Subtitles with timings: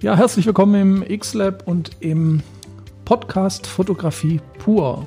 [0.00, 2.40] Ja, herzlich willkommen im X-Lab und im
[3.04, 5.04] Podcast Fotografie pur.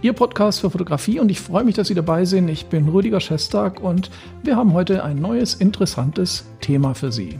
[0.00, 2.48] Ihr Podcast für Fotografie und ich freue mich, dass Sie dabei sind.
[2.48, 4.10] Ich bin Rüdiger Schestag und
[4.42, 7.38] wir haben heute ein neues, interessantes Thema für Sie.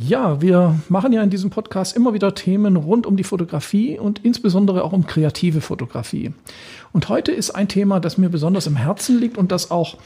[0.00, 4.24] Ja, wir machen ja in diesem Podcast immer wieder Themen rund um die Fotografie und
[4.24, 6.32] insbesondere auch um kreative Fotografie.
[6.92, 9.96] Und heute ist ein Thema, das mir besonders im Herzen liegt und das auch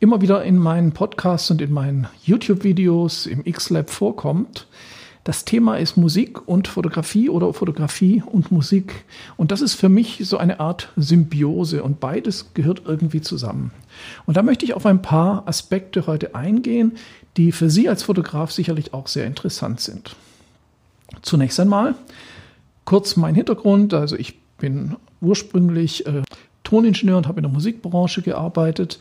[0.00, 4.68] immer wieder in meinen Podcasts und in meinen YouTube-Videos im X-Lab vorkommt.
[5.24, 9.04] Das Thema ist Musik und Fotografie oder Fotografie und Musik.
[9.36, 13.70] Und das ist für mich so eine Art Symbiose und beides gehört irgendwie zusammen.
[14.26, 16.94] Und da möchte ich auf ein paar Aspekte heute eingehen,
[17.36, 20.16] die für Sie als Fotograf sicherlich auch sehr interessant sind.
[21.22, 21.94] Zunächst einmal
[22.84, 23.94] kurz mein Hintergrund.
[23.94, 26.22] Also ich bin ursprünglich äh,
[26.64, 28.98] Toningenieur und habe in der Musikbranche gearbeitet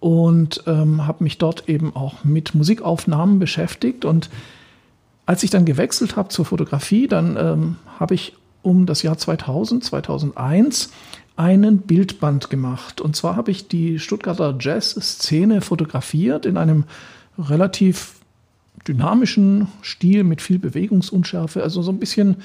[0.00, 4.30] und ähm, habe mich dort eben auch mit Musikaufnahmen beschäftigt und
[5.26, 9.84] als ich dann gewechselt habe zur Fotografie, dann ähm, habe ich um das Jahr 2000,
[9.84, 10.90] 2001
[11.36, 13.00] einen Bildband gemacht.
[13.00, 16.84] Und zwar habe ich die Stuttgarter Jazz-Szene fotografiert in einem
[17.48, 18.16] relativ
[18.86, 21.62] dynamischen Stil mit viel Bewegungsunschärfe.
[21.62, 22.36] Also so ein bisschen,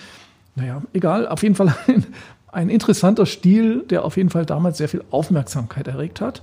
[0.55, 2.05] naja, egal, auf jeden Fall ein,
[2.47, 6.41] ein interessanter Stil, der auf jeden Fall damals sehr viel Aufmerksamkeit erregt hat.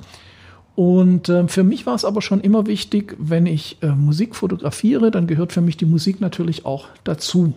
[0.75, 5.11] Und äh, für mich war es aber schon immer wichtig, wenn ich äh, Musik fotografiere,
[5.11, 7.53] dann gehört für mich die Musik natürlich auch dazu.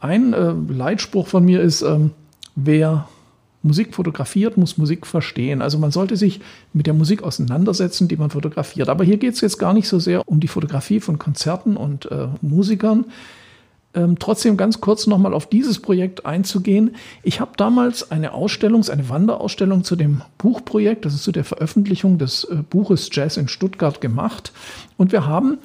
[0.00, 2.12] Ein äh, Leitspruch von mir ist, ähm,
[2.54, 3.08] wer
[3.64, 5.62] Musik fotografiert, muss Musik verstehen.
[5.62, 6.40] Also man sollte sich
[6.72, 8.88] mit der Musik auseinandersetzen, die man fotografiert.
[8.88, 12.10] Aber hier geht es jetzt gar nicht so sehr um die Fotografie von Konzerten und
[12.10, 13.06] äh, Musikern,
[13.94, 16.96] ähm, trotzdem ganz kurz nochmal auf dieses Projekt einzugehen.
[17.22, 22.18] Ich habe damals eine Ausstellung, eine Wanderausstellung zu dem Buchprojekt, das ist zu der Veröffentlichung
[22.18, 24.52] des äh, Buches Jazz in Stuttgart gemacht.
[24.96, 25.58] Und wir haben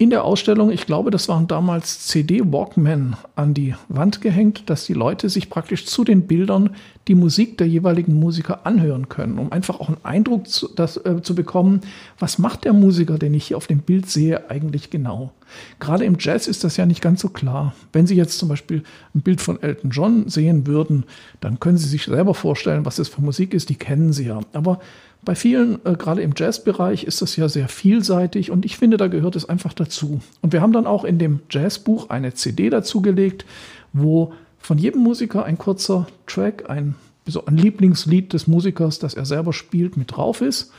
[0.00, 4.94] in der Ausstellung, ich glaube, das waren damals CD-Walkman an die Wand gehängt, dass die
[4.94, 6.70] Leute sich praktisch zu den Bildern
[7.06, 11.20] die Musik der jeweiligen Musiker anhören können, um einfach auch einen Eindruck zu, das, äh,
[11.20, 11.82] zu bekommen,
[12.18, 15.32] was macht der Musiker, den ich hier auf dem Bild sehe, eigentlich genau.
[15.80, 17.74] Gerade im Jazz ist das ja nicht ganz so klar.
[17.92, 18.84] Wenn Sie jetzt zum Beispiel
[19.14, 21.04] ein Bild von Elton John sehen würden,
[21.40, 24.40] dann können Sie sich selber vorstellen, was das für Musik ist, die kennen Sie ja.
[24.54, 24.80] Aber
[25.22, 29.08] bei vielen, äh, gerade im Jazzbereich, ist das ja sehr vielseitig und ich finde, da
[29.08, 30.20] gehört es einfach dazu.
[30.40, 33.44] Und wir haben dann auch in dem Jazzbuch eine CD dazugelegt,
[33.92, 36.94] wo von jedem Musiker ein kurzer Track, ein,
[37.26, 40.72] so ein Lieblingslied des Musikers, das er selber spielt, mit drauf ist.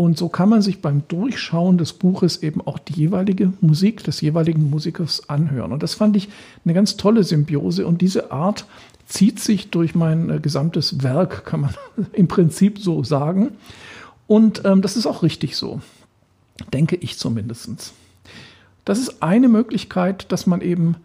[0.00, 4.22] Und so kann man sich beim Durchschauen des Buches eben auch die jeweilige Musik des
[4.22, 5.72] jeweiligen Musikers anhören.
[5.72, 6.30] Und das fand ich
[6.64, 7.86] eine ganz tolle Symbiose.
[7.86, 8.64] Und diese Art
[9.04, 11.74] zieht sich durch mein äh, gesamtes Werk, kann man
[12.14, 13.50] im Prinzip so sagen.
[14.26, 15.82] Und ähm, das ist auch richtig so,
[16.72, 17.92] denke ich zumindest.
[18.86, 20.96] Das ist eine Möglichkeit, dass man eben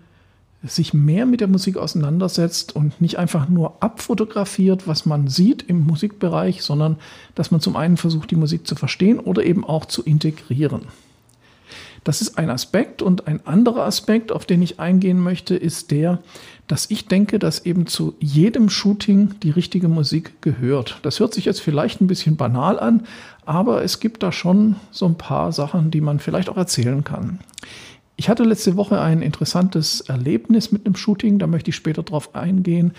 [0.67, 5.85] sich mehr mit der Musik auseinandersetzt und nicht einfach nur abfotografiert, was man sieht im
[5.85, 6.97] Musikbereich, sondern
[7.35, 10.83] dass man zum einen versucht, die Musik zu verstehen oder eben auch zu integrieren.
[12.05, 16.19] Das ist ein Aspekt und ein anderer Aspekt, auf den ich eingehen möchte, ist der,
[16.67, 20.99] dass ich denke, dass eben zu jedem Shooting die richtige Musik gehört.
[21.01, 23.07] Das hört sich jetzt vielleicht ein bisschen banal an,
[23.45, 27.39] aber es gibt da schon so ein paar Sachen, die man vielleicht auch erzählen kann.
[28.17, 32.33] Ich hatte letzte Woche ein interessantes Erlebnis mit einem Shooting, da möchte ich später drauf
[32.33, 32.93] eingehen,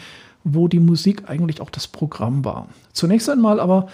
[0.44, 2.68] wo die Musik eigentlich auch das Programm war.
[2.92, 3.88] Zunächst einmal aber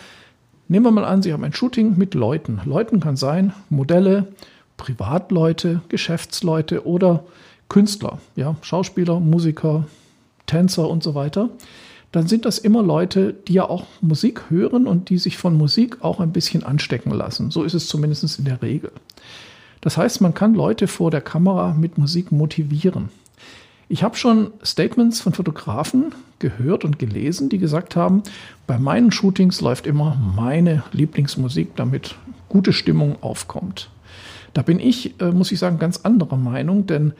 [0.68, 2.60] nehmen wir mal an, Sie haben ein Shooting mit Leuten.
[2.64, 4.28] Leuten kann sein Modelle,
[4.76, 7.24] Privatleute, Geschäftsleute oder
[7.68, 9.86] Künstler, ja, Schauspieler, Musiker,
[10.46, 11.50] Tänzer und so weiter,
[12.10, 16.02] dann sind das immer Leute, die ja auch Musik hören und die sich von Musik
[16.02, 17.50] auch ein bisschen anstecken lassen.
[17.50, 18.92] So ist es zumindest in der Regel.
[19.82, 23.10] Das heißt, man kann Leute vor der Kamera mit Musik motivieren.
[23.88, 28.22] Ich habe schon Statements von Fotografen gehört und gelesen, die gesagt haben,
[28.66, 32.14] bei meinen Shootings läuft immer meine Lieblingsmusik, damit
[32.48, 33.90] gute Stimmung aufkommt.
[34.54, 37.12] Da bin ich, äh, muss ich sagen, ganz anderer Meinung, denn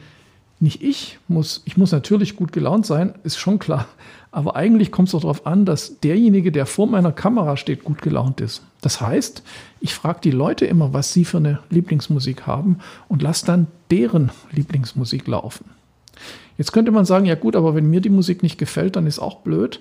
[0.59, 3.85] nicht ich muss, ich muss natürlich gut gelaunt sein, ist schon klar.
[4.33, 8.01] Aber eigentlich kommt es doch darauf an, dass derjenige, der vor meiner Kamera steht, gut
[8.01, 8.63] gelaunt ist.
[8.81, 9.43] Das heißt,
[9.79, 14.31] ich frage die Leute immer, was sie für eine Lieblingsmusik haben und lasse dann deren
[14.51, 15.65] Lieblingsmusik laufen.
[16.57, 19.19] Jetzt könnte man sagen, ja gut, aber wenn mir die Musik nicht gefällt, dann ist
[19.19, 19.79] auch blöd.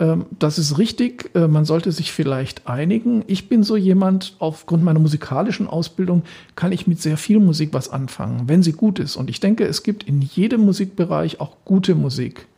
[0.00, 1.30] Ähm, das ist richtig.
[1.36, 3.22] Äh, man sollte sich vielleicht einigen.
[3.28, 6.24] Ich bin so jemand, aufgrund meiner musikalischen Ausbildung
[6.56, 9.14] kann ich mit sehr viel Musik was anfangen, wenn sie gut ist.
[9.14, 12.48] Und ich denke, es gibt in jedem Musikbereich auch gute Musik.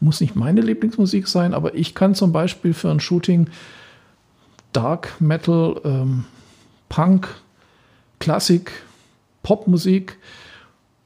[0.00, 3.48] Muss nicht meine Lieblingsmusik sein, aber ich kann zum Beispiel für ein Shooting
[4.72, 6.24] Dark Metal, ähm,
[6.88, 7.28] Punk,
[8.20, 8.72] Klassik,
[9.42, 10.18] Popmusik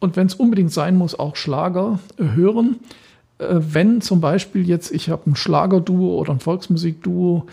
[0.00, 2.80] und wenn es unbedingt sein muss, auch Schlager hören.
[3.38, 7.46] Äh, wenn zum Beispiel jetzt ich habe ein Schlagerduo oder ein Volksmusikduo,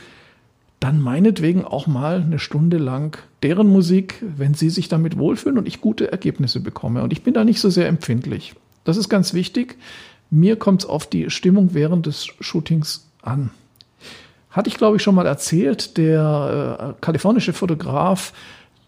[0.79, 5.67] dann meinetwegen auch mal eine Stunde lang deren Musik, wenn sie sich damit wohlfühlen und
[5.67, 7.03] ich gute Ergebnisse bekomme.
[7.03, 8.55] Und ich bin da nicht so sehr empfindlich.
[8.85, 9.77] Das ist ganz wichtig.
[10.29, 13.51] Mir kommt es auf die Stimmung während des Shootings an.
[14.51, 18.33] Hatte ich, glaube ich, schon mal erzählt, der äh, kalifornische Fotograf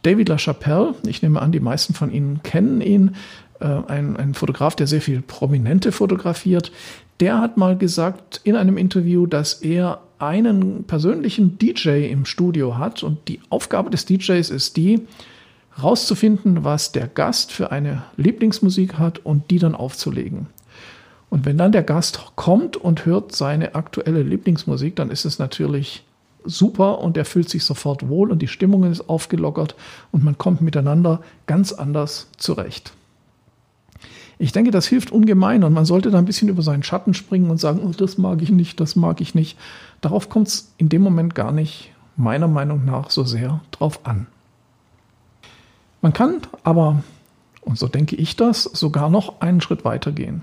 [0.04, 3.16] David LaChapelle, ich nehme an, die meisten von Ihnen kennen ihn,
[3.60, 6.72] äh, ein, ein Fotograf, der sehr viel Prominente fotografiert,
[7.20, 13.04] der hat mal gesagt in einem Interview, dass er einen persönlichen DJ im Studio hat
[13.04, 15.02] und die Aufgabe des DJs ist die,
[15.82, 20.48] rauszufinden, was der Gast für eine Lieblingsmusik hat und die dann aufzulegen.
[21.32, 26.04] Und wenn dann der Gast kommt und hört seine aktuelle Lieblingsmusik, dann ist es natürlich
[26.44, 29.76] super und er fühlt sich sofort wohl und die Stimmung ist aufgelockert
[30.12, 32.92] und man kommt miteinander ganz anders zurecht.
[34.40, 37.50] Ich denke, das hilft ungemein und man sollte da ein bisschen über seinen Schatten springen
[37.50, 39.58] und sagen, oh, das mag ich nicht, das mag ich nicht.
[40.02, 44.28] Darauf kommt es in dem Moment gar nicht, meiner Meinung nach, so sehr drauf an.
[46.02, 47.04] Man kann aber,
[47.62, 50.42] und so denke ich das, sogar noch einen Schritt weiter gehen.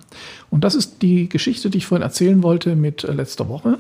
[0.51, 3.79] Und das ist die Geschichte, die ich vorhin erzählen wollte mit äh, letzter Woche.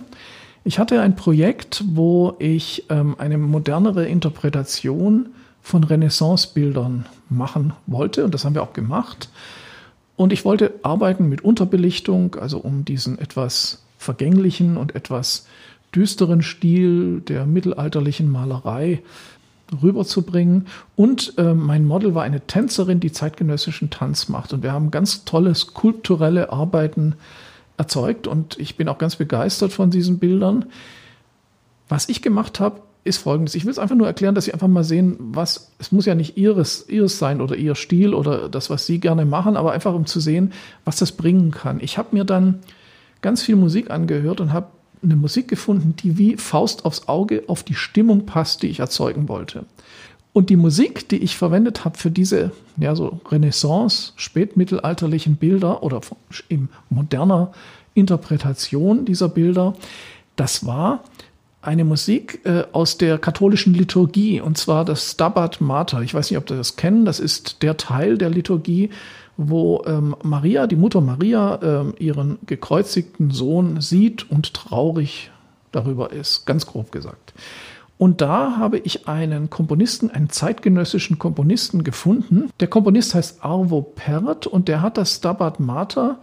[0.64, 5.30] Ich hatte ein Projekt, wo ich ähm, eine modernere Interpretation
[5.62, 9.28] von Renaissance-Bildern machen wollte und das haben wir auch gemacht.
[10.16, 15.46] Und ich wollte arbeiten mit Unterbelichtung, also um diesen etwas vergänglichen und etwas
[15.94, 19.02] düsteren Stil der mittelalterlichen Malerei
[19.82, 20.66] rüberzubringen.
[20.96, 24.52] Und äh, mein Model war eine Tänzerin, die zeitgenössischen Tanz macht.
[24.52, 27.14] Und wir haben ganz tolle skulpturelle Arbeiten
[27.76, 30.66] erzeugt und ich bin auch ganz begeistert von diesen Bildern.
[31.88, 33.54] Was ich gemacht habe, ist folgendes.
[33.54, 36.14] Ich will es einfach nur erklären, dass Sie einfach mal sehen, was, es muss ja
[36.14, 39.94] nicht Ihres, Ihres sein oder Ihr Stil oder das, was Sie gerne machen, aber einfach
[39.94, 40.52] um zu sehen,
[40.84, 41.80] was das bringen kann.
[41.80, 42.58] Ich habe mir dann
[43.22, 44.68] ganz viel Musik angehört und habe
[45.02, 49.28] eine Musik gefunden, die wie Faust aufs Auge auf die Stimmung passt, die ich erzeugen
[49.28, 49.64] wollte.
[50.32, 56.00] Und die Musik, die ich verwendet habe für diese ja, so Renaissance, spätmittelalterlichen Bilder oder
[56.48, 57.52] in moderner
[57.94, 59.74] Interpretation dieser Bilder,
[60.36, 61.02] das war
[61.60, 66.02] eine Musik äh, aus der katholischen Liturgie, und zwar das Stabat Mater.
[66.02, 67.04] Ich weiß nicht, ob Sie das kennen.
[67.04, 68.90] Das ist der Teil der Liturgie,
[69.38, 75.30] wo ähm, Maria, die Mutter Maria, ähm, ihren gekreuzigten Sohn sieht und traurig
[75.70, 77.32] darüber ist, ganz grob gesagt.
[77.98, 82.50] Und da habe ich einen Komponisten, einen zeitgenössischen Komponisten gefunden.
[82.60, 86.18] Der Komponist heißt Arvo Pärt und der hat das Stabat Mater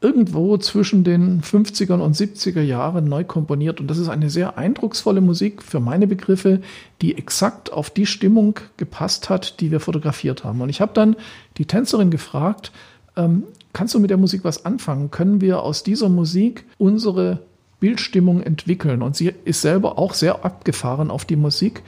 [0.00, 3.80] irgendwo zwischen den 50er und 70er Jahren neu komponiert.
[3.80, 6.60] Und das ist eine sehr eindrucksvolle Musik für meine Begriffe,
[7.02, 10.60] die exakt auf die Stimmung gepasst hat, die wir fotografiert haben.
[10.60, 11.16] Und ich habe dann
[11.56, 12.70] die Tänzerin gefragt,
[13.16, 15.10] ähm, kannst du mit der Musik was anfangen?
[15.10, 17.40] Können wir aus dieser Musik unsere
[17.80, 19.02] Bildstimmung entwickeln?
[19.02, 21.82] Und sie ist selber auch sehr abgefahren auf die Musik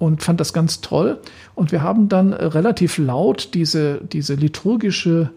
[0.00, 1.20] und fand das ganz toll.
[1.54, 5.30] Und wir haben dann relativ laut diese, diese liturgische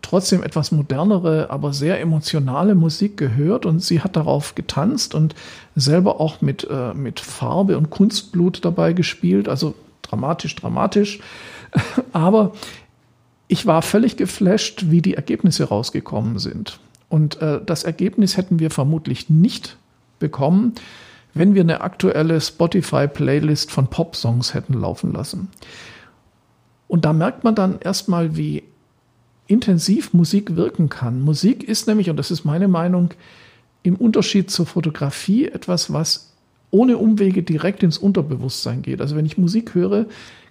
[0.00, 5.34] trotzdem etwas modernere, aber sehr emotionale Musik gehört und sie hat darauf getanzt und
[5.76, 11.20] selber auch mit, äh, mit Farbe und Kunstblut dabei gespielt, also dramatisch, dramatisch.
[12.12, 12.52] aber
[13.48, 16.78] ich war völlig geflasht, wie die Ergebnisse rausgekommen sind.
[17.08, 19.76] Und äh, das Ergebnis hätten wir vermutlich nicht
[20.18, 20.74] bekommen,
[21.34, 25.48] wenn wir eine aktuelle Spotify-Playlist von Pop-Songs hätten laufen lassen.
[26.88, 28.64] Und da merkt man dann erstmal, wie
[29.52, 31.22] intensiv Musik wirken kann.
[31.22, 33.10] Musik ist nämlich, und das ist meine Meinung,
[33.82, 36.32] im Unterschied zur Fotografie etwas, was
[36.70, 39.00] ohne Umwege direkt ins Unterbewusstsein geht.
[39.00, 40.06] Also wenn ich Musik höre,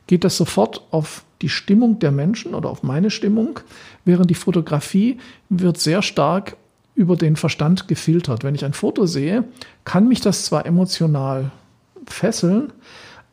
[0.07, 3.59] geht das sofort auf die Stimmung der Menschen oder auf meine Stimmung,
[4.05, 5.17] während die Fotografie
[5.49, 6.57] wird sehr stark
[6.93, 8.43] über den Verstand gefiltert.
[8.43, 9.45] Wenn ich ein Foto sehe,
[9.85, 11.51] kann mich das zwar emotional
[12.05, 12.71] fesseln,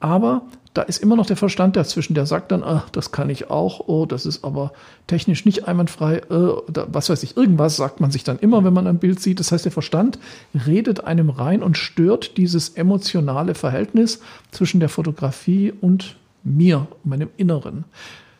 [0.00, 0.42] aber
[0.78, 3.88] da ist immer noch der Verstand dazwischen, der sagt dann, ach, das kann ich auch,
[3.88, 4.70] oh, das ist aber
[5.08, 6.52] technisch nicht einwandfrei, äh,
[6.86, 9.40] was weiß ich, irgendwas sagt man sich dann immer, wenn man ein Bild sieht.
[9.40, 10.20] Das heißt, der Verstand
[10.68, 14.20] redet einem rein und stört dieses emotionale Verhältnis
[14.52, 17.84] zwischen der Fotografie und mir, meinem Inneren.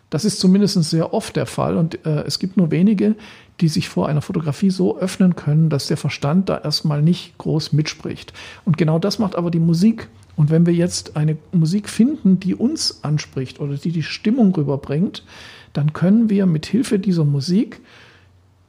[0.09, 3.17] Das ist zumindest sehr oft der Fall und äh, es gibt nur wenige,
[3.61, 7.73] die sich vor einer Fotografie so öffnen können, dass der Verstand da erstmal nicht groß
[7.73, 8.33] mitspricht.
[8.65, 10.07] Und genau das macht aber die Musik.
[10.39, 15.25] Und wenn wir jetzt eine Musik finden, die uns anspricht oder die die Stimmung rüberbringt,
[15.73, 17.81] dann können wir mit Hilfe dieser Musik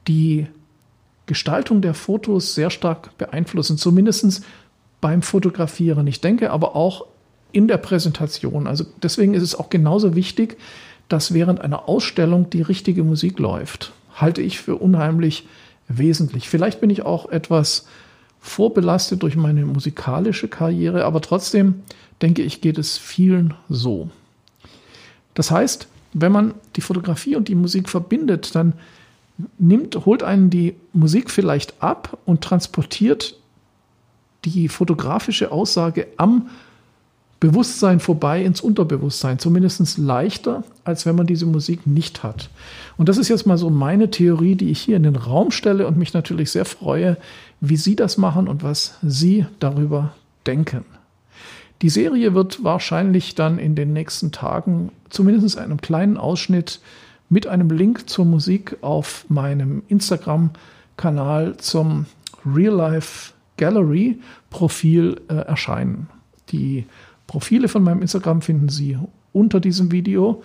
[0.08, 0.48] die
[1.26, 4.42] Gestaltung der Fotos sehr stark beeinflussen, zumindest
[5.00, 6.08] beim Fotografieren.
[6.08, 7.06] Ich denke aber auch
[7.52, 8.66] in der Präsentation.
[8.66, 10.56] Also deswegen ist es auch genauso wichtig,
[11.08, 13.92] dass während einer Ausstellung die richtige Musik läuft.
[14.16, 15.46] Halte ich für unheimlich
[15.86, 16.48] wesentlich.
[16.48, 17.86] Vielleicht bin ich auch etwas
[18.40, 21.82] vorbelastet durch meine musikalische Karriere, aber trotzdem
[22.22, 24.10] denke ich, geht es vielen so.
[25.34, 28.72] Das heißt, wenn man die Fotografie und die Musik verbindet, dann
[29.58, 33.36] nimmt, holt einen die Musik vielleicht ab und transportiert
[34.44, 36.48] die fotografische Aussage am
[37.40, 42.50] Bewusstsein vorbei ins Unterbewusstsein, zumindest leichter, als wenn man diese Musik nicht hat.
[42.98, 45.86] Und das ist jetzt mal so meine Theorie, die ich hier in den Raum stelle
[45.86, 47.16] und mich natürlich sehr freue,
[47.62, 50.12] wie Sie das machen und was Sie darüber
[50.46, 50.84] denken.
[51.80, 56.80] Die Serie wird wahrscheinlich dann in den nächsten Tagen zumindest einen kleinen Ausschnitt
[57.30, 62.04] mit einem Link zur Musik auf meinem Instagram-Kanal zum
[62.44, 64.18] Real Life Gallery
[64.50, 66.08] Profil äh, erscheinen.
[66.50, 66.84] Die
[67.30, 68.98] Profile von meinem Instagram finden Sie
[69.32, 70.42] unter diesem Video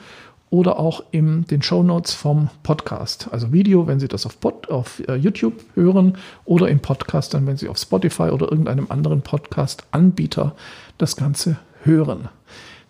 [0.52, 3.28] oder auch in den Show Notes vom Podcast.
[3.32, 6.16] Also Video, wenn Sie das auf, Pod, auf uh, YouTube hören
[6.46, 10.56] oder im Podcast, dann wenn Sie auf Spotify oder irgendeinem anderen Podcast-Anbieter
[11.00, 12.30] das Ganze hören.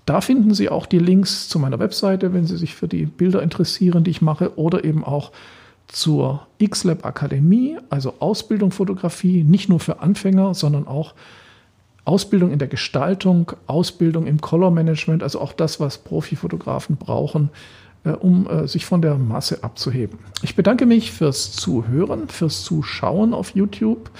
[0.05, 3.41] Da finden Sie auch die Links zu meiner Webseite, wenn Sie sich für die Bilder
[3.41, 5.31] interessieren, die ich mache, oder eben auch
[5.87, 11.13] zur XLab Akademie, also Ausbildung Fotografie, nicht nur für Anfänger, sondern auch
[12.05, 17.49] Ausbildung in der Gestaltung, Ausbildung im Color Management, also auch das, was Profifotografen brauchen,
[18.03, 20.19] äh, um äh, sich von der Masse abzuheben.
[20.43, 24.11] Ich bedanke mich fürs Zuhören, fürs Zuschauen auf YouTube,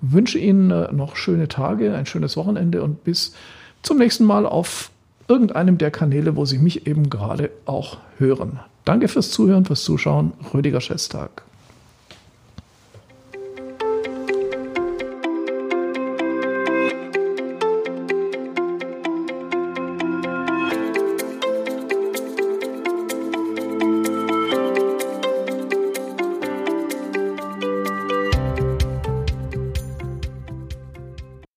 [0.00, 3.34] wünsche Ihnen äh, noch schöne Tage, ein schönes Wochenende und bis
[3.82, 4.90] zum nächsten Mal auf
[5.28, 8.60] irgendeinem der Kanäle, wo Sie mich eben gerade auch hören.
[8.84, 10.32] Danke fürs Zuhören, fürs Zuschauen.
[10.54, 11.42] Rüdiger Schestag.